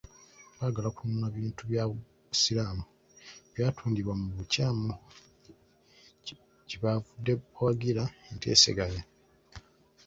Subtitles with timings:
[0.57, 2.85] Baagala kunnunula bintu bya Busiraamu
[3.49, 4.91] ebyatundibwa mu bukyamu
[6.67, 9.03] kye bavudde bawagira enteeseganya.